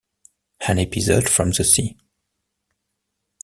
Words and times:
An 0.67 0.79
episode 0.79 1.29
from 1.29 1.51
the 1.51 1.63
sea. 1.63 1.95